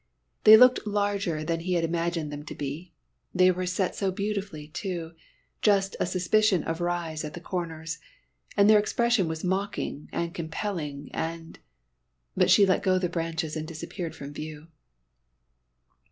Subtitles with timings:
[0.45, 2.91] They looked larger than he had imagined them to be.
[3.35, 5.11] They were set so beautifully, too,
[5.61, 7.99] just a suspicion of rise at the corners.
[8.57, 11.59] And their expression was mocking and compelling and
[12.35, 14.69] But she let go the branches and disappeared from view.